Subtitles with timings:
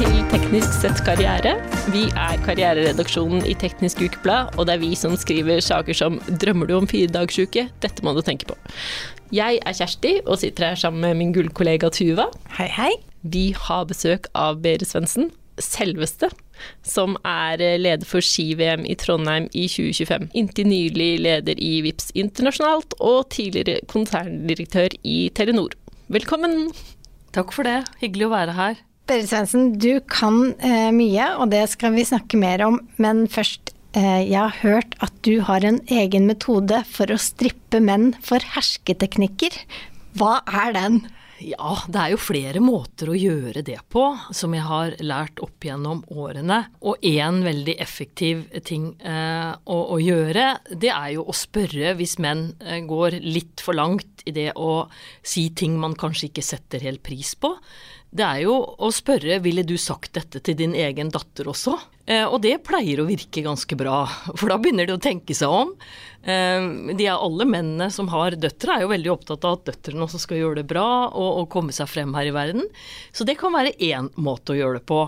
[0.00, 1.50] til Teknisk sett karriere.
[1.92, 6.70] Vi er karriereredaksjonen i Teknisk Ukeblad, og det er vi som skriver saker som 'Drømmer
[6.70, 8.56] du om firedagsuke?' Dette må du tenke på'.
[9.30, 12.30] Jeg er Kjersti og sitter her sammen med min gullkollega Tuva.
[12.56, 12.90] Hei, hei.
[13.22, 16.30] Vi har besøk av Berit Svendsen, selveste,
[16.82, 20.30] som er leder for ski-VM i Trondheim i 2025.
[20.32, 25.76] Inntil nylig leder i VIPS internasjonalt og tidligere konserndirektør i Telenor.
[26.08, 26.72] Velkommen!
[27.32, 27.84] Takk for det.
[28.00, 28.89] Hyggelig å være her.
[29.10, 32.76] Berit Svendsen, du kan eh, mye, og det skal vi snakke mer om.
[33.02, 37.80] Men først, eh, jeg har hørt at du har en egen metode for å strippe
[37.82, 39.56] menn for hersketeknikker.
[40.14, 41.00] Hva er den?
[41.40, 44.04] Ja, det er jo flere måter å gjøre det på,
[44.36, 46.62] som jeg har lært opp gjennom årene.
[46.84, 52.18] Og én veldig effektiv ting eh, å, å, gjøre, det er jo å spørre hvis
[52.22, 54.84] menn eh, går litt for langt i det å
[55.24, 57.56] si ting man kanskje ikke setter helt pris på.
[58.10, 61.76] Det er jo å spørre ville du sagt dette til din egen datter også?
[62.10, 64.02] Eh, og det pleier å virke ganske bra,
[64.34, 65.70] for da begynner de å tenke seg om.
[66.26, 66.58] Eh,
[66.98, 70.24] de er alle mennene som har døtre, er jo veldig opptatt av at døtrene også
[70.24, 72.66] skal gjøre det bra og, og komme seg frem her i verden.
[73.14, 75.04] Så det kan være én måte å gjøre det på.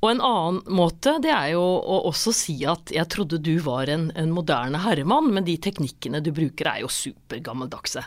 [0.00, 3.92] Og en annen måte, det er jo å også si at jeg trodde du var
[3.92, 8.02] en, en moderne herremann, men de teknikkene du bruker er jo supergammeldagse.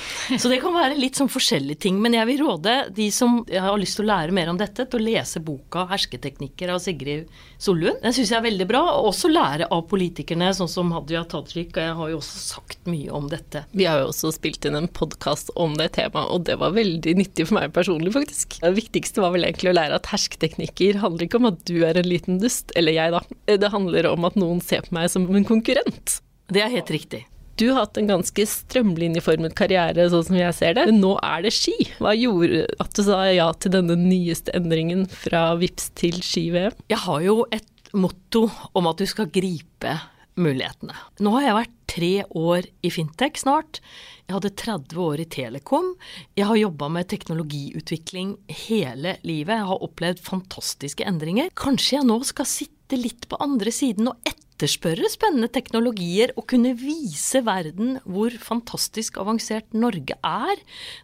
[0.40, 1.98] Så det kan være litt sånn forskjellige ting.
[2.02, 5.00] Men jeg vil råde de som har lyst til å lære mer om dette, til
[5.00, 7.30] å lese boka 'Hersketeknikker' av Sigrid
[7.62, 8.00] Sollund.
[8.02, 8.82] Den syns jeg er veldig bra.
[8.98, 11.76] Og også lære av politikerne, sånn som Hadia Tajik.
[11.76, 13.64] Og jeg har jo også sagt mye om dette.
[13.72, 17.16] Vi har jo også spilt inn en podkast om det temaet, og det var veldig
[17.18, 18.58] nyttig for meg personlig, faktisk.
[18.62, 21.98] Det viktigste var vel egentlig å lære at hersketeknikker handler ikke om at du er
[21.98, 23.22] en liten dust, eller jeg, da.
[23.62, 26.20] Det handler om at noen ser på meg som en konkurrent.
[26.52, 27.24] Det er helt riktig.
[27.60, 30.86] Du har hatt en ganske strømlinjeformet karriere, sånn som jeg ser det.
[30.88, 31.74] Men nå er det ski.
[32.02, 36.78] Hva gjorde at du sa ja til denne nyeste endringen fra VIPS til ski-VM?
[36.92, 39.98] Jeg har jo et motto om at du skal gripe
[40.40, 40.96] mulighetene.
[41.20, 43.82] Nå har jeg vært tre år i fintech snart.
[44.24, 45.90] Jeg hadde 30 år i Telekom.
[46.38, 49.58] Jeg har jobba med teknologiutvikling hele livet.
[49.58, 51.52] Jeg har opplevd fantastiske endringer.
[51.58, 56.46] Kanskje jeg nå skal sitte litt på andre siden og etter etterspørre spennende teknologier og
[56.52, 60.60] kunne vise verden hvor fantastisk avansert Norge er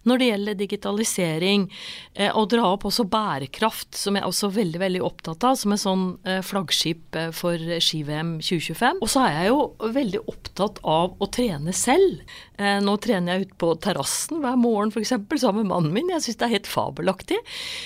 [0.07, 1.67] når det gjelder digitalisering,
[2.15, 5.75] eh, og dra opp også bærekraft, som jeg er også veldig veldig opptatt av, som
[5.75, 9.03] et sånn eh, flaggskip eh, for ski-VM 2025.
[9.03, 12.23] Og så er jeg jo veldig opptatt av å trene selv.
[12.59, 15.13] Nå trener jeg ute på terrassen hver morgen f.eks.
[15.39, 16.09] sammen med mannen min.
[16.11, 17.39] Jeg syns det er helt fabelaktig.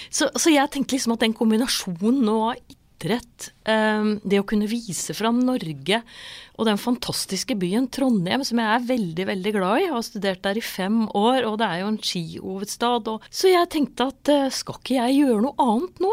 [0.09, 2.63] Så, så jeg tenker liksom at den kombinasjonen nå av
[3.03, 6.03] idrett, ehm, det å kunne vise fram Norge
[6.59, 9.85] og den fantastiske byen Trondheim, som jeg er veldig, veldig glad i.
[9.87, 13.11] Jeg har studert der i fem år, og det er jo en skihovedstad.
[13.31, 16.13] Så jeg tenkte at eh, skal ikke jeg gjøre noe annet nå?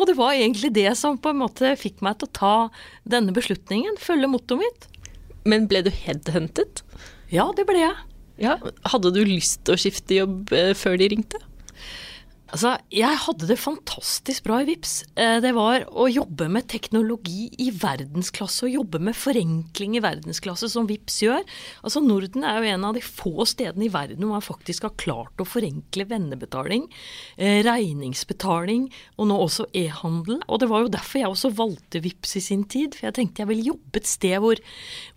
[0.00, 2.54] Og det var egentlig det som på en måte fikk meg til å ta
[3.04, 4.86] denne beslutningen, følge mottoet mitt.
[5.44, 6.80] Men ble du headhuntet?
[7.32, 7.98] Ja, det ble jeg.
[8.40, 8.56] Ja,
[8.88, 11.40] Hadde du lyst til å skifte jobb eh, før de ringte?
[12.50, 14.94] Altså, jeg hadde det fantastisk bra i VIPS.
[15.14, 20.70] Eh, det var å jobbe med teknologi i verdensklasse, og jobbe med forenkling i verdensklasse,
[20.72, 21.44] som VIPS gjør.
[21.84, 24.96] Altså, Norden er jo en av de få stedene i verden hvor man faktisk har
[24.98, 26.88] klart å forenkle vennebetaling,
[27.38, 28.88] eh, regningsbetaling,
[29.18, 30.42] og nå også e-handel.
[30.48, 33.44] Og det var jo derfor jeg også valgte VIPS i sin tid, for jeg tenkte
[33.44, 34.58] jeg ville jobbe et sted hvor,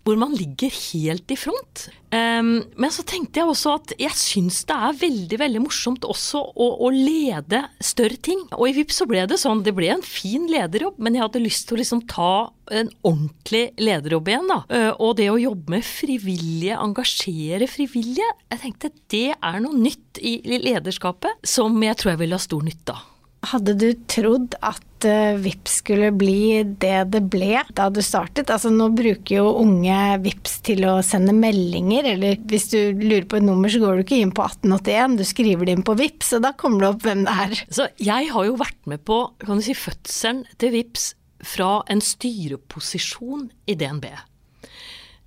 [0.06, 1.88] hvor man ligger helt i front.
[2.14, 6.38] Um, men så tenkte jeg også at jeg syns det er veldig veldig morsomt også
[6.46, 6.90] å, å,
[7.24, 8.42] lede større ting.
[8.54, 11.44] Og i VIPS så ble det sånn, det ble en fin lederjobb, men jeg hadde
[11.44, 12.34] lyst til å liksom ta
[12.72, 14.50] en ordentlig lederjobb igjen.
[14.50, 14.60] da.
[14.68, 20.20] Uh, og det å jobbe med frivillige, engasjere frivillige, jeg tenkte det er noe nytt
[20.22, 23.10] i lederskapet som jeg tror jeg vil ha stor nytte av.
[23.50, 28.50] Hadde du trodd at uh, VIPS skulle bli det det ble da du startet?
[28.52, 33.40] Altså Nå bruker jo unge VIPS til å sende meldinger, eller hvis du lurer på
[33.40, 36.36] et nummer, så går du ikke inn på 1881, du skriver det inn på VIPS,
[36.38, 37.58] og da kommer det opp hvem det er.
[37.80, 41.10] Så jeg har jo vært med på kan du si, fødselen til VIPS
[41.44, 44.08] fra en styreposisjon i DNB.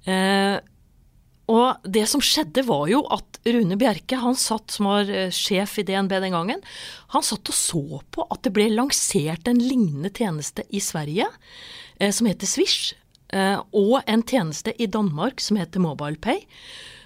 [0.07, 0.57] Uh,
[1.47, 5.77] og det som skjedde var jo at Rune Bjerke, han satt som var eh, sjef
[5.79, 6.63] i DNB den gangen,
[7.13, 11.29] han satt og så på at det ble lansert en lignende tjeneste i Sverige
[12.01, 12.97] eh, som heter Swish,
[13.31, 16.44] eh, og en tjeneste i Danmark som heter MobilePay,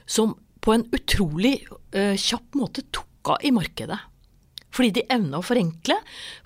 [0.09, 1.59] som på en utrolig
[1.93, 3.99] eh, kjapp måte tok av i markedet.
[4.71, 5.97] Fordi de evna å forenkle.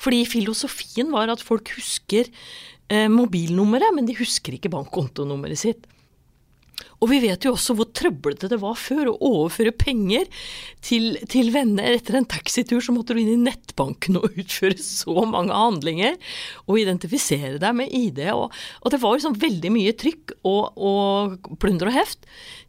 [0.02, 2.28] Fordi filosofien var at folk husker
[2.90, 5.86] eh, mobilnummeret, men de husker ikke bankkontonummeret sitt.
[7.06, 10.26] Og vi vet jo også hvor trøblete det var før å overføre penger
[10.82, 11.94] til, til venner.
[11.94, 16.18] Etter en taxitur så måtte du inn i nettbanken og utføre så mange handlinger.
[16.66, 18.26] Og identifisere deg med ID.
[18.34, 18.50] Og,
[18.82, 22.26] og det var liksom veldig mye trykk og, og plunder og heft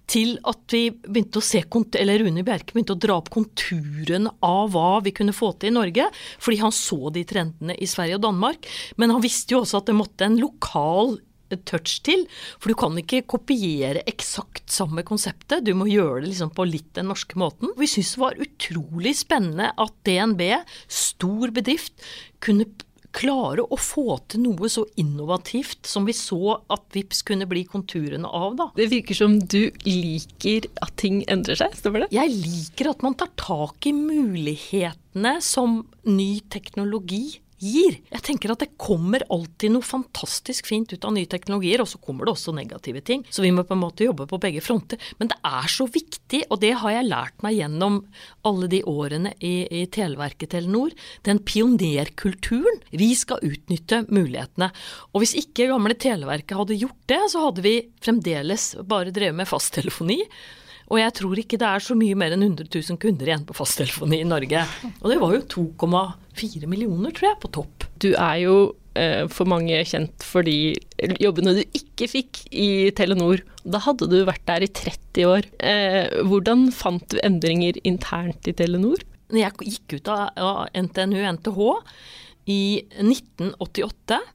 [0.07, 1.65] til at vi begynte å se,
[1.99, 5.75] eller Rune Bjerke begynte å dra opp konturen av hva vi kunne få til i
[5.75, 6.07] Norge,
[6.39, 8.69] fordi han så de trendene i Sverige og Danmark.
[9.03, 11.17] Men han visste jo også at det måtte en lokal
[11.69, 12.25] touch til.
[12.59, 16.91] For du kan ikke kopiere eksakt samme konseptet, du må gjøre det liksom på litt
[16.99, 17.75] den norske måten.
[17.79, 20.43] Vi syntes det var utrolig spennende at DNB,
[20.91, 21.95] stor bedrift,
[22.43, 22.69] kunne
[23.17, 28.29] klare å få til noe så innovativt som vi så at VIPS kunne bli konturene
[28.29, 28.69] av, da.
[28.77, 32.11] Det virker som du liker at ting endrer seg, stemmer det?
[32.17, 37.99] Jeg liker at man tar tak i mulighetene som ny teknologi gir.
[38.13, 42.01] Jeg tenker at det kommer alltid noe fantastisk fint ut av nye teknologier, og så
[42.03, 43.25] kommer det også negative ting.
[43.31, 45.01] Så vi må på en måte jobbe på begge fronter.
[45.21, 48.01] Men det er så viktig, og det har jeg lært meg gjennom
[48.47, 50.95] alle de årene i, i Televerket Telenor,
[51.29, 52.83] den pionerkulturen.
[52.91, 54.71] Vi skal utnytte mulighetene.
[55.13, 59.51] Og hvis ikke gamle Televerket hadde gjort det, så hadde vi fremdeles bare drevet med
[59.51, 60.23] fasttelefoni.
[60.87, 63.57] Og jeg tror ikke det er så mye mer enn 100 000 kunder igjen på
[63.59, 64.63] fasttelefoni i Norge.
[65.01, 65.43] Og det var jo
[65.83, 67.87] 2,4 millioner, tror jeg, på topp.
[68.03, 68.55] Du er jo
[68.95, 70.77] eh, for mange kjent for de
[71.23, 73.43] jobbene du ikke fikk i Telenor.
[73.67, 75.51] Da hadde du vært der i 30 år.
[75.59, 79.03] Eh, hvordan fant du endringer internt i Telenor?
[79.35, 81.61] Jeg gikk ut av NTNU NTH
[82.47, 82.61] i
[83.03, 84.33] 1988 Eh,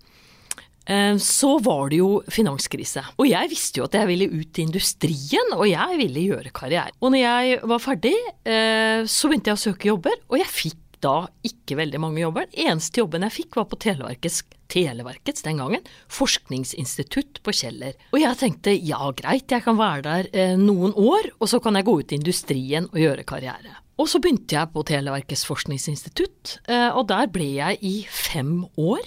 [1.22, 3.04] så var det jo finanskrise.
[3.22, 6.96] Og jeg visste jo at jeg ville ut i industrien, og jeg ville gjøre karriere.
[7.02, 8.16] Og når jeg var ferdig,
[8.46, 11.16] eh, så begynte jeg å søke jobber, og jeg fikk da
[11.48, 12.50] ikke veldig mange jobber.
[12.52, 17.96] Den eneste jobben jeg fikk var på Televerkets, Televerkets den gangen, forskningsinstitutt på Kjeller.
[18.14, 21.80] Og jeg tenkte ja greit, jeg kan være der eh, noen år, og så kan
[21.80, 23.80] jeg gå ut i industrien og gjøre karriere.
[24.02, 26.56] Og så begynte jeg på Televerkets forskningsinstitutt,
[26.98, 29.04] og der ble jeg i fem år.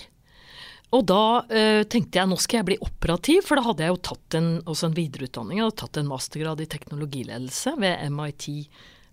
[0.94, 4.02] Og da uh, tenkte jeg nå skal jeg bli operativ, for da hadde jeg jo
[4.11, 5.61] tatt en, også en videreutdanning.
[5.61, 8.49] Jeg hadde tatt en mastergrad i teknologiledelse ved MIT,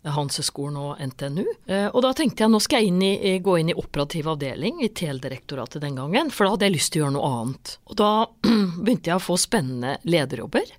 [0.02, 1.44] Hanseskolen og NTNU.
[1.70, 4.82] Eh, og da tenkte jeg nå skal jeg inn i, gå inn i operativ avdeling
[4.82, 7.76] i TEL-direktoratet den gangen, for da hadde jeg lyst til å gjøre noe annet.
[7.86, 8.12] Og da
[8.82, 10.74] begynte jeg å få spennende lederjobber.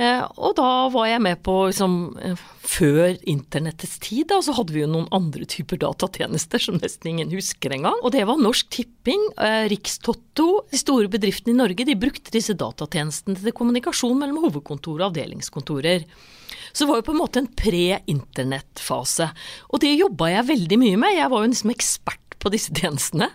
[0.00, 4.72] Eh, og da var jeg med på liksom, eh, Før internettets tid da, så hadde
[4.72, 7.98] vi jo noen andre typer datatjenester som nesten ingen husker engang.
[8.06, 11.84] Og det var Norsk Tipping, eh, Rikstotto, de store bedriftene i Norge.
[11.84, 16.06] De brukte disse datatjenestene til kommunikasjon mellom hovedkontor og avdelingskontorer.
[16.72, 19.32] Så det var jo på en måte en pre-internettfase.
[19.74, 21.16] Og det jobba jeg veldig mye med.
[21.18, 23.30] Jeg var jo liksom ekspert på disse tjenestene.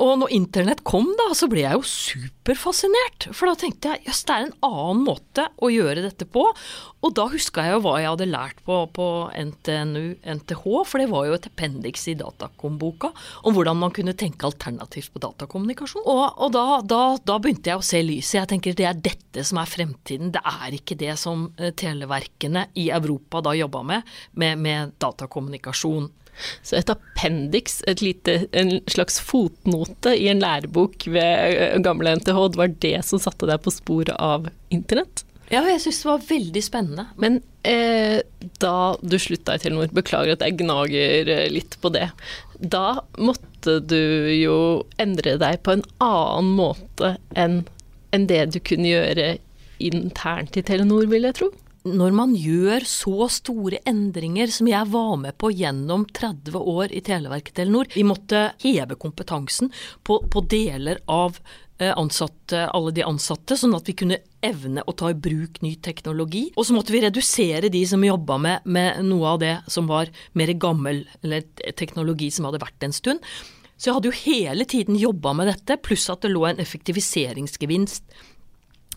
[0.00, 3.28] Og når internett kom, da, så ble jeg jo superfascinert.
[3.36, 6.46] For da tenkte jeg jøss, det er en annen måte å gjøre dette på.
[7.02, 11.08] Og da huska jeg jo hva jeg hadde lært på, på NTNU, NTH, for det
[11.12, 13.10] var jo et appendix i Datakom-boka
[13.42, 16.06] om hvordan man kunne tenke alternativt på datakommunikasjon.
[16.06, 18.38] Og, og da, da, da, begynte jeg å se lyset.
[18.38, 20.32] Jeg tenker det er dette som er fremtiden.
[20.32, 26.08] Det er ikke det som eh, televerkene i Europa da jobba med, med, med datakommunikasjon.
[26.64, 32.96] Så et appendix, en slags fotnote i en lærebok ved gamle NTH, det var det
[33.06, 35.24] som satte deg på sporet av internett?
[35.52, 37.04] Ja, jeg syns det var veldig spennende.
[37.20, 38.22] Men eh,
[38.62, 42.08] da du slutta i Telenor, beklager at jeg gnager litt på det,
[42.56, 44.56] da måtte du jo
[45.02, 47.62] endre deg på en annen måte enn
[48.12, 49.26] enn det du kunne gjøre
[49.82, 51.48] internt i Telenor, vil jeg tro?
[51.88, 57.02] Når man gjør så store endringer som jeg var med på gjennom 30 år i
[57.04, 59.72] Televerket Telenor Vi måtte heve kompetansen
[60.06, 61.40] på, på deler av
[61.78, 65.74] eh, ansatte, alle de ansatte, sånn at vi kunne evne å ta i bruk ny
[65.82, 66.48] teknologi.
[66.56, 70.10] Og så måtte vi redusere de som jobba med, med noe av det som var
[70.38, 71.46] mer gammel, eller
[71.78, 73.32] teknologi som hadde vært en stund.
[73.76, 78.12] Så jeg hadde jo hele tiden jobba med dette, pluss at det lå en effektiviseringsgevinst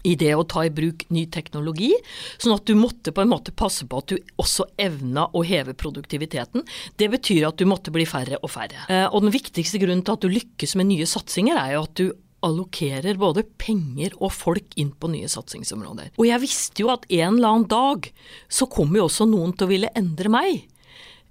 [0.05, 1.91] i det å ta i bruk ny teknologi,
[2.37, 5.75] sånn at du måtte på en måte passe på at du også evna å heve
[5.77, 6.65] produktiviteten.
[6.97, 8.85] Det betyr at du måtte bli færre og færre.
[8.89, 11.97] Eh, og den viktigste grunnen til at du lykkes med nye satsinger, er jo at
[11.99, 12.05] du
[12.45, 16.13] allokerer både penger og folk inn på nye satsingsområder.
[16.19, 18.09] Og jeg visste jo at en eller annen dag
[18.51, 20.65] så kommer jo også noen til å ville endre meg.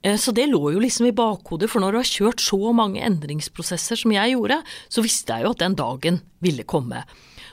[0.05, 3.05] Eh, så det lå jo liksom i bakhodet, for når du har kjørt så mange
[3.05, 4.61] endringsprosesser som jeg gjorde,
[4.93, 7.05] så visste jeg jo at den dagen ville komme.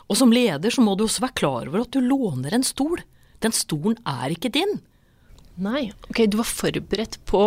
[0.09, 3.03] Og som leder så må du også være klar over at du låner en stol.
[3.41, 4.79] Den stolen er ikke din.
[5.61, 7.45] Nei, ok, du var forberedt på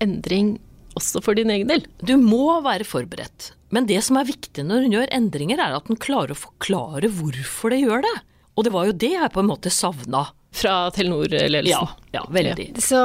[0.00, 0.56] endring
[0.98, 1.84] også for din egen del?
[2.02, 3.52] Du må være forberedt.
[3.74, 7.10] Men det som er viktig når hun gjør endringer, er at hun klarer å forklare
[7.14, 8.16] hvorfor det gjør det.
[8.58, 10.26] Og det var jo det jeg på en måte savna.
[10.50, 11.70] Fra Telenor-ledelsen?
[11.70, 12.72] Ja, ja, veldig.
[12.82, 12.98] Så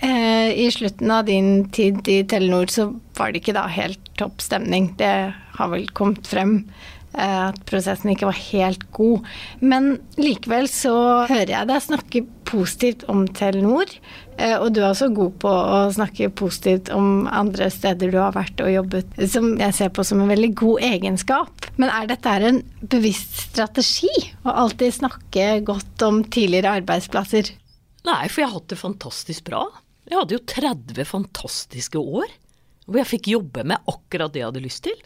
[0.00, 4.40] eh, i slutten av din tid i Telenor så var det ikke da helt topp
[4.40, 4.94] stemning.
[4.96, 5.12] Det
[5.58, 6.62] har vel kommet frem
[7.18, 9.26] at prosessen ikke var helt god.
[9.60, 10.94] Men likevel så
[11.28, 13.90] hører jeg deg snakke positivt om Telenor.
[14.38, 18.36] Eh, og du er også god på å snakke positivt om andre steder du har
[18.36, 21.68] vært og jobbet, som jeg ser på som en veldig god egenskap.
[21.76, 24.12] Men er dette en bevisst strategi?
[24.46, 27.52] Å alltid snakke godt om tidligere arbeidsplasser?
[28.08, 29.66] Nei, for jeg har hatt det fantastisk bra.
[30.08, 32.30] Jeg hadde jo 30 fantastiske år
[32.88, 34.96] hvor jeg fikk jobbe med akkurat det jeg hadde lyst til.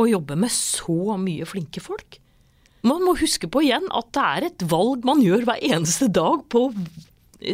[0.00, 2.18] Og jobbe med så mye flinke folk.
[2.86, 6.46] Man må huske på igjen at det er et valg man gjør hver eneste dag
[6.52, 6.70] på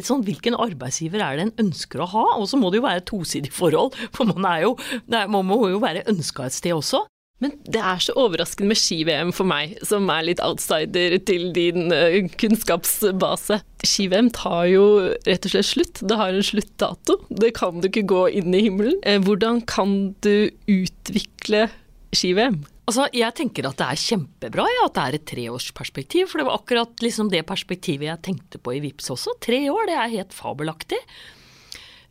[0.07, 2.25] sånn, hvilken arbeidsgiver er det en ønsker å ha.
[2.39, 4.75] Og så må det jo være et tosidig forhold, for man, jo,
[5.11, 7.05] man må jo være ønska et sted også.
[7.45, 11.93] Men det er så overraskende med ski-VM for meg, som er litt outsider til din
[11.93, 13.59] uh, kunnskapsbase.
[13.85, 14.87] Ski-VM tar jo
[15.27, 16.01] rett og slett slutt.
[16.01, 17.19] Det har en sluttdato.
[17.29, 18.97] Det kan du ikke gå inn i himmelen.
[19.05, 21.67] Uh, hvordan kan du utvikle
[22.17, 22.59] ski-VM?
[22.87, 26.29] Altså, Jeg tenker at det er kjempebra ja, at det er et treårsperspektiv.
[26.31, 29.37] For det var akkurat liksom det perspektivet jeg tenkte på i VIPS også.
[29.43, 31.01] Tre år, det er helt fabelaktig.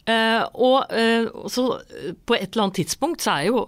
[0.06, 3.64] Uh, og uh, så uh, på et eller annet tidspunkt så er, jo,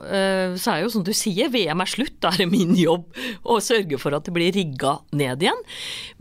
[0.61, 2.19] så er jo som du sier, VM er slutt.
[2.21, 3.07] Da er det min jobb
[3.47, 5.63] å sørge for at det blir rigga ned igjen.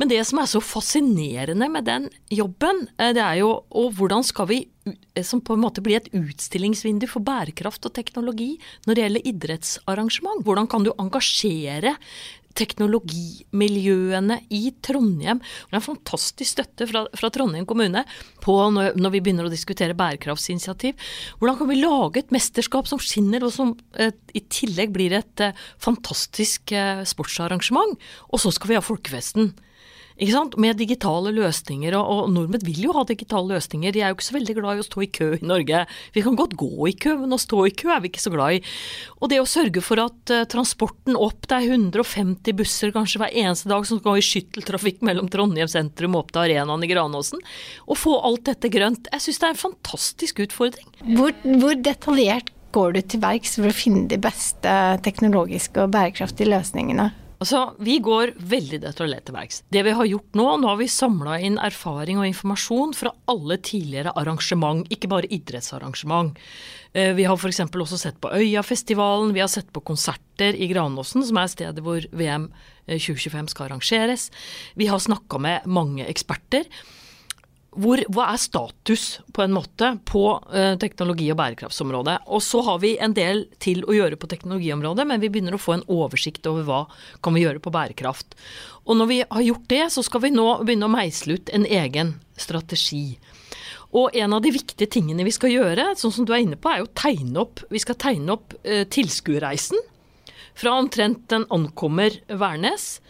[0.00, 4.48] Men det som er så fascinerende med den jobben, det er jo og hvordan skal
[4.50, 4.62] vi
[5.26, 8.52] som på en måte blir et utstillingsvindu for bærekraft og teknologi
[8.86, 10.44] når det gjelder idrettsarrangement.
[10.46, 11.96] Hvordan kan du engasjere
[12.56, 15.40] teknologimiljøene i Trondheim.
[15.40, 18.04] Det er en fantastisk støtte fra, fra Trondheim kommune
[18.44, 20.96] på når, når, vi begynner å diskutere bærekraftsinitiativ.
[21.40, 25.44] Hvordan kan vi lage et mesterskap som skinner, og som eh, i tillegg blir et
[25.44, 27.96] eh, fantastisk eh, sportsarrangement?
[28.32, 29.52] Og så skal vi ha folkefesten.
[30.16, 30.54] Ikke sant?
[30.60, 33.92] Med digitale løsninger, og, og, nordmenn vil jo ha digitale løsninger.
[33.92, 35.82] De er jo ikke så veldig glad i å stå i kø i Norge.
[36.14, 38.32] Vi kan godt gå i kø, men å stå i kø er vi ikke så
[38.32, 38.62] glad i.
[39.20, 43.36] Og det å sørge for at uh, transporten opp, det er 150 busser kanskje hver
[43.44, 47.44] eneste dag som skal i skytteltrafikk mellom Trondheim sentrum og opp til arenaen i Granåsen,
[47.84, 49.12] og få alt dette grønt.
[49.12, 50.88] Jeg syns det er en fantastisk utfordring.
[51.12, 54.72] Hvor, hvor detaljert går du til verks for å finne de beste
[55.04, 57.10] teknologiske og bærekraftige løsningene?
[57.36, 59.62] Altså, Vi går veldig detaljert til verks.
[59.72, 63.58] Det vi har gjort nå, nå har vi samla inn erfaring og informasjon fra alle
[63.60, 66.38] tidligere arrangement, ikke bare idrettsarrangement.
[66.96, 67.60] Eh, vi har f.eks.
[67.68, 72.00] også sett på Øyafestivalen, vi har sett på konserter i Granåsen, som er stedet hvor
[72.16, 72.48] VM
[72.88, 74.30] 2025 eh, skal arrangeres.
[74.80, 76.64] Vi har snakka med mange eksperter
[77.76, 79.04] hvor, hva er status
[79.36, 82.16] på en måte på eh, teknologi- og bærekraftsområdet.
[82.32, 85.60] Og så har vi en del til å gjøre på teknologiområdet, men vi begynner å
[85.60, 86.82] få en oversikt over hva
[87.24, 88.36] kan vi gjøre på bærekraft.
[88.86, 91.66] Og når vi har gjort det, så skal vi nå begynne å meisle ut en
[91.68, 93.18] egen strategi.
[93.96, 96.72] Og en av de viktige tingene vi skal gjøre, sånn som du er inne på,
[96.72, 97.80] er jo tegne opp Vi
[98.32, 99.78] opp eh, tilskuerreisen
[100.56, 103.00] fra omtrent den ankommer Værnes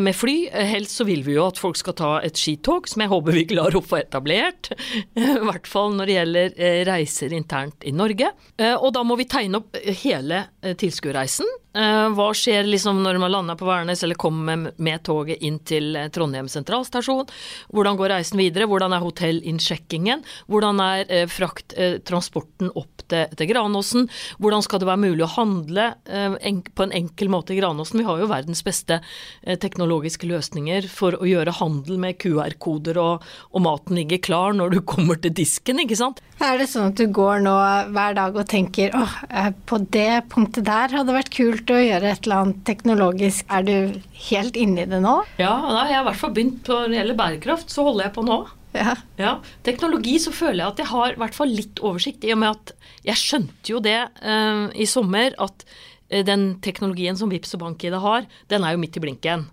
[0.00, 0.36] med fly.
[0.52, 3.38] Eh, helst så vil vi jo at folk skal ta et skitog, som jeg håper
[3.38, 4.70] vi klarer å få etablert.
[5.18, 8.32] I hvert fall når det gjelder eh, reiser internt i Norge.
[8.78, 11.48] Og da må vi tegne opp hele tilskuerreisen.
[11.72, 16.50] Hva skjer liksom når man lander på Værnes eller kommer med toget inn til Trondheim
[16.52, 17.30] sentralstasjon?
[17.72, 18.68] Hvordan går reisen videre?
[18.68, 20.20] Hvordan er hotellinnsjekkingen?
[20.52, 24.04] Hvordan er frakttransporten opp til, til Granåsen?
[24.36, 28.02] Hvordan skal det være mulig å handle på en enkel måte i Granåsen?
[28.02, 29.00] Vi har jo verdens beste
[29.42, 34.80] teknologiske løsninger for å gjøre handel med QR-koder, og, og, maten ligger klar når du
[34.84, 36.20] kommer til disken, ikke sant.
[36.42, 37.52] Er det sånn at du går nå
[37.94, 41.78] hver dag og tenker åh, eh, på det punktet der hadde det vært kult å
[41.78, 43.46] gjøre et eller annet teknologisk.
[43.46, 45.20] Er du helt inne i det nå?
[45.38, 48.08] Ja, da, jeg har i hvert fall begynt på når det gjelder bærekraft, så holder
[48.08, 48.40] jeg på nå.
[48.72, 48.96] Ja.
[49.20, 49.32] ja.
[49.62, 52.56] Teknologi så føler jeg at jeg har i hvert fall litt oversikt, i og med
[52.56, 52.74] at
[53.06, 58.00] jeg skjønte jo det uh, i sommer at uh, den teknologien som Vipps og BankID
[58.02, 59.46] har, den er jo midt i blinken.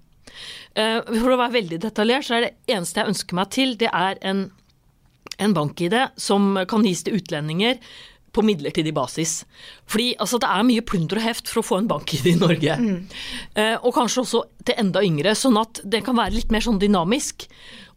[0.77, 3.91] Uh, for å være veldig detaljert, så er det eneste jeg ønsker meg til, det
[3.91, 4.47] er en,
[5.39, 7.79] en bank-ID som kan gis til utlendinger
[8.35, 9.43] på midlertidig basis.
[9.89, 12.75] Fordi altså, det er mye plunder og heft for å få en bank-ID i Norge.
[12.77, 12.97] Mm.
[13.57, 16.81] Eh, og kanskje også til enda yngre, sånn at det kan være litt mer sånn
[16.81, 17.47] dynamisk.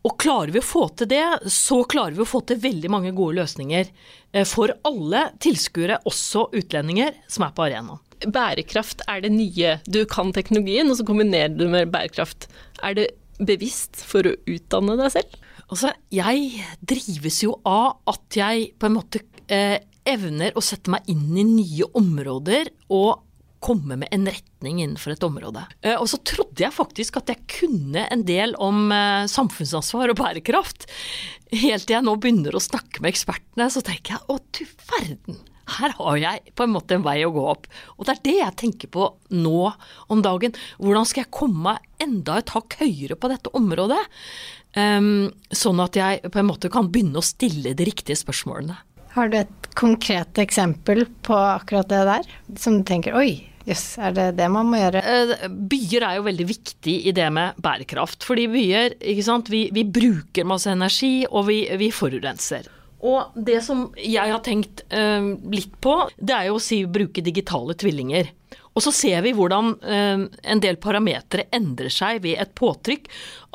[0.03, 3.13] Og klarer vi å få til det, så klarer vi å få til veldig mange
[3.15, 9.33] gode løsninger eh, for alle tilskuere, også utlendinger, som er på arenaen bærekraft er det
[9.35, 9.77] nye.
[9.87, 12.49] Du kan teknologien, og så kombinerer du med bærekraft.
[12.83, 13.09] Er det
[13.43, 15.39] bevisst for å utdanne deg selv?
[15.73, 21.07] Altså, jeg drives jo av at jeg på en måte eh, evner å sette meg
[21.09, 23.23] inn i nye områder og
[23.63, 25.63] komme med en retning innenfor et område.
[25.87, 30.19] Eh, og så trodde jeg faktisk at jeg kunne en del om eh, samfunnsansvar og
[30.21, 30.89] bærekraft.
[31.55, 35.41] Helt til jeg nå begynner å snakke med ekspertene, så tenker jeg å du verden.
[35.79, 37.69] Her har jeg på en måte en vei å gå opp.
[37.97, 39.73] Og det er det jeg tenker på nå
[40.13, 40.57] om dagen.
[40.83, 44.01] Hvordan skal jeg komme meg enda et hakk høyere på dette området?
[44.73, 48.79] Um, sånn at jeg på en måte kan begynne å stille de riktige spørsmålene.
[49.13, 53.99] Har du et konkret eksempel på akkurat det der, som du tenker oi, jøss, yes,
[54.01, 55.03] er det det man må gjøre?
[55.05, 58.25] Eh, byer er jo veldig viktig i det med bærekraft.
[58.25, 62.71] Fordi byer, ikke sant, vi, vi bruker masse energi, og vi, vi, forurenser.
[63.03, 67.25] Og det som jeg har tenkt eh, litt på, det er jo å si bruke
[67.25, 68.31] digitale tvillinger.
[68.73, 73.09] Og så ser vi hvordan eh, en del parametere endrer seg ved et påtrykk,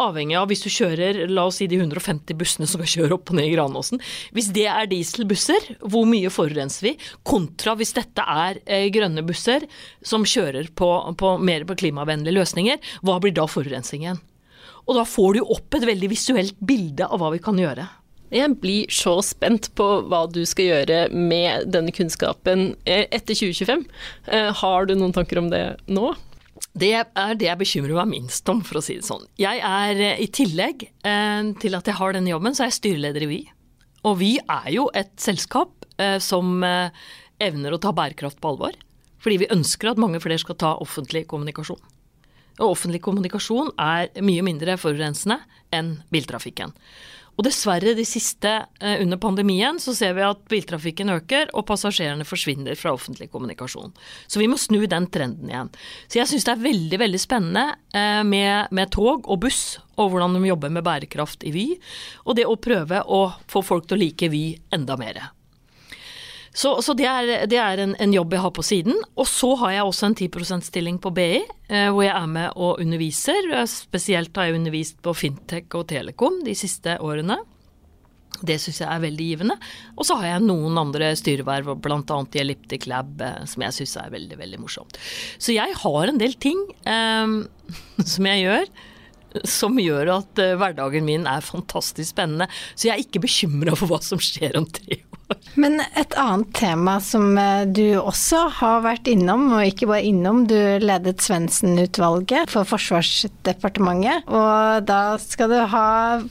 [0.03, 3.31] avhengig av hvis du kjører la oss si de 150 bussene som kan kjøre opp
[3.31, 4.01] og ned i Granåsen.
[4.35, 6.95] Hvis det er dieselbusser, hvor mye forurenser vi?
[7.25, 9.65] Kontra hvis dette er eh, grønne busser
[10.05, 14.21] som kjører på, på mer på klimavennlige løsninger, hva blir da forurensningen?
[14.87, 17.87] Og da får du opp et veldig visuelt bilde av hva vi kan gjøre.
[18.33, 23.85] Jeg blir så spent på hva du skal gjøre med denne kunnskapen eh, etter 2025.
[24.27, 26.11] Eh, har du noen tanker om det nå?
[26.77, 29.23] Det er det jeg bekymrer meg minst om, for å si det sånn.
[29.39, 30.89] Jeg er eh, i tillegg
[31.61, 33.39] til at jeg har denne jobben, så er jeg styreleder i Vy.
[34.07, 35.71] Og Vy er jo et selskap
[36.21, 38.75] som evner å ta bærekraft på alvor.
[39.23, 41.79] Fordi vi ønsker at mange flere skal ta offentlig kommunikasjon.
[42.57, 45.39] Og offentlig kommunikasjon er mye mindre forurensende
[45.73, 46.73] enn biltrafikken.
[47.37, 48.49] Og dessverre, de siste
[48.81, 53.93] eh, under pandemien, så ser vi at biltrafikken øker, og passasjerene forsvinner fra offentlig kommunikasjon.
[54.25, 55.69] Så vi må snu den trenden igjen.
[56.09, 60.13] Så jeg syns det er veldig, veldig spennende eh, med, med, tog og buss, og
[60.13, 61.67] hvordan de jobber med bærekraft i Vy.
[62.25, 65.27] Og det å prøve å få folk til å like Vy enda mer.
[66.57, 68.95] Så, så det er, det er en, en, jobb jeg har på siden.
[69.13, 72.55] Og så har jeg også en 10 %-stilling på BI, eh, hvor jeg er med
[72.55, 73.51] og underviser.
[73.69, 77.37] Spesielt har jeg undervist på fintech og telekom de siste årene.
[78.41, 79.57] Det syns jeg er veldig givende.
[79.95, 82.01] Og så har jeg noen andre styreverv, bl.a.
[82.01, 84.97] i Elliptic Lab, eh, som jeg syns er veldig, veldig morsomt.
[85.37, 86.57] Så jeg har en del ting
[86.89, 87.43] um,
[88.15, 88.71] som jeg gjør
[89.45, 92.47] som gjør at uh, hverdagen min er fantastisk spennende.
[92.73, 95.16] Så jeg er ikke bekymra for hva som skjer om tre år.
[95.59, 100.43] Men et annet tema som uh, du også har vært innom, og ikke bare innom,
[100.47, 104.27] du ledet Svendsen-utvalget for Forsvarsdepartementet.
[104.29, 105.87] Og da skal du ha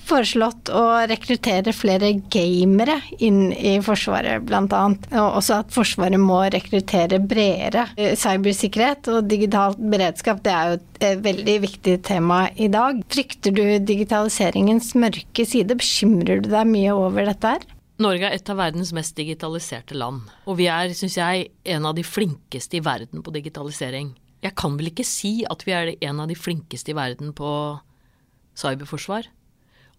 [0.06, 4.62] foreslått å rekruttere flere gamere inn i Forsvaret, bl.a.
[4.62, 7.88] Og også at Forsvaret må rekruttere bredere.
[7.96, 13.02] Cybersikkerhet og digital beredskap, det er jo et veldig viktig tema i dag.
[13.12, 15.76] Frykter du digitaliseringens mørke side?
[15.76, 17.72] Bekymrer du deg mye over dette her?
[18.02, 20.26] Norge er et av verdens mest digitaliserte land.
[20.44, 24.10] Og vi er, syns jeg, en av de flinkeste i verden på digitalisering.
[24.44, 27.50] Jeg kan vel ikke si at vi er en av de flinkeste i verden på
[28.56, 29.30] cyberforsvar.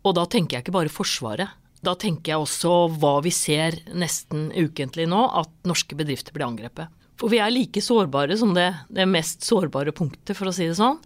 [0.06, 1.56] Og da tenker jeg ikke bare Forsvaret.
[1.86, 6.94] Da tenker jeg også hva vi ser nesten ukentlig nå, at norske bedrifter blir angrepet.
[7.18, 10.78] For vi er like sårbare som det, det mest sårbare punktet, for å si det
[10.78, 11.00] sånn.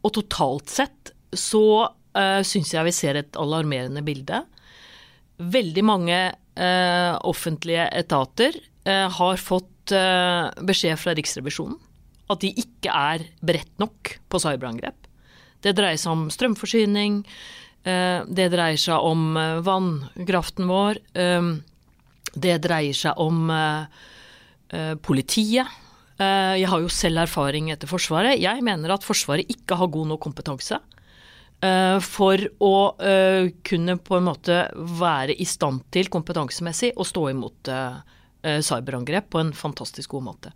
[0.00, 4.42] Og totalt sett så uh, syns jeg vi ser et alarmerende bilde.
[5.40, 11.78] Veldig mange eh, offentlige etater eh, har fått eh, beskjed fra Riksrevisjonen
[12.30, 15.08] at de ikke er beredt nok på cyberangrep.
[15.64, 17.16] Det dreier seg om strømforsyning,
[17.82, 19.34] det dreier seg om
[19.66, 23.50] vannkraften vår, det dreier seg om
[25.02, 25.74] politiet.
[26.22, 28.38] Jeg har jo selv erfaring etter Forsvaret.
[28.38, 30.99] Jeg mener at Forsvaret ikke har god nok kompetanse Eh,
[32.00, 34.62] for å uh, kunne på en måte
[34.96, 37.98] være i stand til kompetansemessig å stå imot uh,
[38.40, 40.52] cyberangrep på en fantastisk god måte.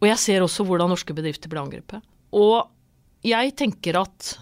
[0.00, 2.00] Og jeg ser også hvordan norske bedrifter blir angrepet.
[2.32, 2.64] Og
[3.26, 4.32] jeg tenker at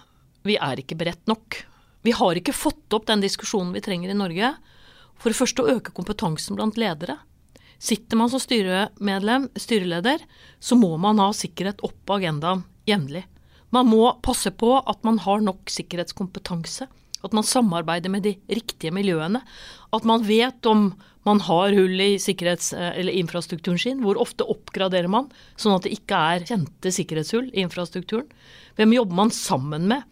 [0.47, 1.65] vi er ikke beredt nok.
[2.07, 4.53] Vi har ikke fått opp den diskusjonen vi trenger i Norge.
[5.19, 7.19] For det første å øke kompetansen blant ledere.
[7.79, 10.23] Sitter man som styremedlem, styreleder,
[10.59, 13.25] så må man ha sikkerhet opp på agendaen jevnlig.
[13.75, 16.89] Man må passe på at man har nok sikkerhetskompetanse.
[17.27, 19.43] At man samarbeider med de riktige miljøene.
[19.93, 20.93] At man vet om
[21.27, 24.03] man har hull i eller infrastrukturen sin.
[24.05, 28.29] Hvor ofte oppgraderer man, sånn at det ikke er kjente sikkerhetshull i infrastrukturen.
[28.79, 30.07] Hvem jobber man sammen med?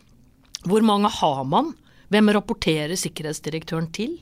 [0.67, 1.75] Hvor mange har man?
[2.11, 4.19] Hvem rapporterer sikkerhetsdirektøren til?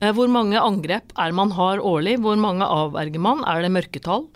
[0.00, 2.18] Eh, hvor mange angrep er man har årlig?
[2.24, 3.44] Hvor mange avverger man?
[3.44, 4.26] Er det mørketall?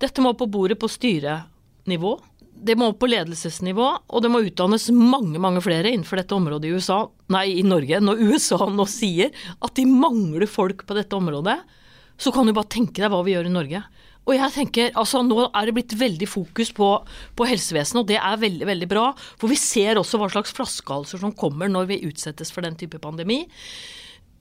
[0.00, 2.18] Dette må på bordet på styrenivå
[2.60, 6.68] det må opp på ledelsesnivå, og det må utdannes mange mange flere innenfor dette området
[6.68, 8.02] i USA, nei, i Norge.
[8.04, 11.58] Når USA nå sier at de mangler folk på dette området,
[12.20, 13.82] så kan du bare tenke deg hva vi gjør i Norge.
[14.28, 16.90] Og jeg tenker, altså Nå er det blitt veldig fokus på,
[17.38, 19.06] på helsevesenet, og det er veldig veldig bra.
[19.40, 23.00] For vi ser også hva slags flaskehalser som kommer når vi utsettes for den type
[23.02, 23.46] pandemi.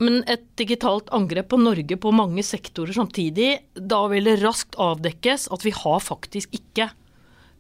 [0.04, 5.50] Men et digitalt angrep på Norge på mange sektorer samtidig, da vil det raskt avdekkes
[5.56, 6.92] at vi har faktisk ikke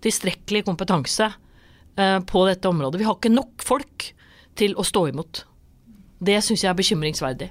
[0.05, 3.01] tilstrekkelig kompetanse eh, på dette området.
[3.01, 4.11] Vi har ikke nok folk
[4.59, 5.43] til å stå imot.
[6.19, 7.49] Det syns jeg er bekymringsverdig.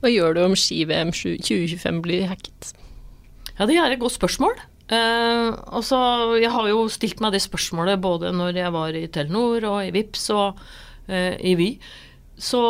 [0.00, 2.72] Hva gjør du om ski-VM 2025 blir hacket?
[3.56, 4.58] Ja, det er et godt spørsmål.
[4.86, 5.98] Uh, altså,
[6.38, 9.90] jeg har jo stilt meg det spørsmålet både når jeg var i Telenor og i
[9.96, 10.60] Vips og
[11.08, 11.70] uh, i Vy.
[12.36, 12.60] Så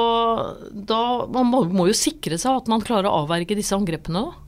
[0.70, 4.22] da Man må, må, jo sikre seg at man klarer å avverge disse angrepene.
[4.22, 4.45] Da.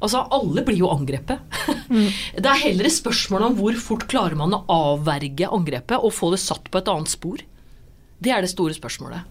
[0.00, 1.46] Altså, alle blir jo angrepet.
[1.90, 2.06] Mm.
[2.38, 6.28] Det er heller et spørsmål om hvor fort klarer man å avverge angrepet og få
[6.30, 7.42] det satt på et annet spor.
[8.22, 9.26] Det er det store spørsmålet.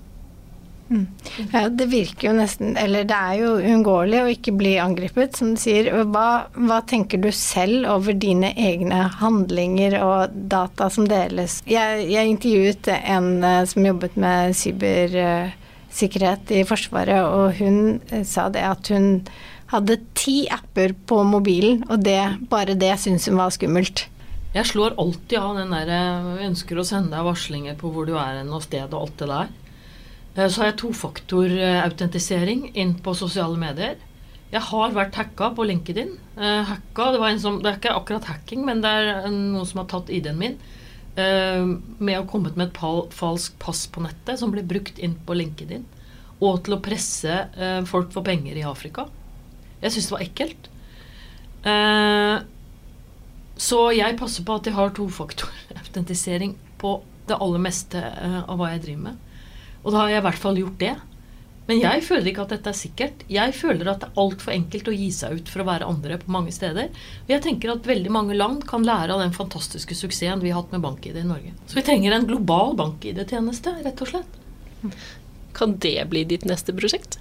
[0.90, 1.06] Mm.
[1.54, 5.52] Ja, det virker jo nesten Eller det er jo uunngåelig å ikke bli angrepet, som
[5.54, 5.86] du sier.
[6.10, 11.62] Hva, hva, tenker du selv over dine egne handlinger og data som deles?
[11.70, 18.50] Jeg, jeg intervjuet en eh, som jobbet med cybersikkerhet i Forsvaret, og hun eh, sa
[18.50, 19.28] det at hun
[19.70, 24.08] hadde ti apper på mobilen, og det, bare det syntes hun var skummelt.
[24.50, 28.08] Jeg slår alltid av den der eh, Jeg ønsker å sende deg varslinger på hvor
[28.10, 29.52] du er og sted og alt det der.
[30.34, 34.00] Eh, så har jeg tofaktorautentisering inn på sosiale medier.
[34.50, 36.16] Jeg har vært hacka på LinkedIn.
[36.40, 40.10] Hacka, det, som, det, er ikke akkurat hacking, men det er noen som har tatt
[40.10, 40.56] ID-en min.
[41.14, 45.86] Med å komme med et falskt pass på nettet som blir brukt inn på LinkedIn.
[46.42, 47.36] Og til å presse
[47.92, 49.06] folk for penger i Afrika.
[49.80, 50.70] Jeg syns det var ekkelt.
[53.60, 58.84] så jeg passer på at jeg har tofaktorautentisering på det aller meste av hva jeg
[58.88, 59.18] driver med.
[59.84, 60.96] Og da har jeg i hvert fall gjort det.
[61.70, 63.20] Men jeg føler ikke at dette er sikkert.
[63.30, 66.18] Jeg føler at det er altfor enkelt å gi seg ut for å være andre
[66.18, 66.90] på mange steder.
[67.28, 70.64] Og jeg tenker at veldig mange land kan lære av den fantastiske suksessen vi har
[70.64, 71.54] hatt med BankID i Norge.
[71.70, 74.40] Så vi trenger en global BankID-tjeneste, rett og slett.
[75.54, 77.20] Kan det bli ditt neste prosjekt?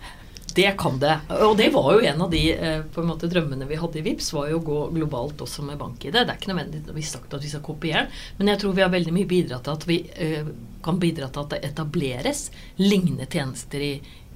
[0.58, 1.20] Det kan det.
[1.46, 4.02] Og det var jo en av de eh, på en måte, drømmene vi hadde i
[4.02, 6.16] VIPS, var jo å gå globalt også med bank-ID.
[6.16, 8.08] Det er ikke nødvendigvis sagt at vi skal kopiere
[8.40, 10.48] men jeg tror vi har veldig mye bidratt til at vi uh,
[10.82, 12.40] kan bidra til at det etableres
[12.82, 13.92] lignende tjenester i,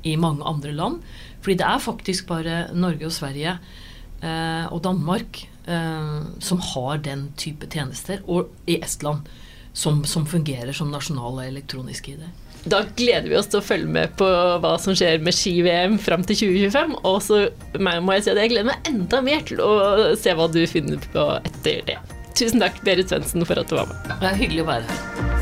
[0.07, 1.01] i, mange andre land.
[1.43, 3.57] Fordi det er faktisk bare Norge og Sverige
[4.23, 5.49] uh, og Danmark
[6.43, 9.29] som har den type tjenester, og i Estland
[9.73, 12.25] som, som fungerer som nasjonale elektroniske ID.
[12.65, 14.27] Da gleder vi oss til å følge med på
[14.63, 16.97] hva som skjer med ski-VM fram til 2025.
[17.03, 17.43] Og så
[17.83, 19.73] må jeg si at jeg gleder meg enda mer til å
[20.19, 21.99] se hva du finner på etter det.
[22.39, 24.13] Tusen takk, Berit Svendsen, for at du var med.
[24.23, 25.42] Det er hyggelig å være her.